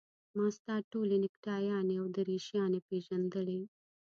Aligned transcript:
ما 0.35 0.47
ستا 0.57 0.75
ټولې 0.91 1.15
نکټایانې 1.23 1.95
او 2.01 2.05
دریشیانې 2.15 2.79
پېژندلې. 2.87 3.59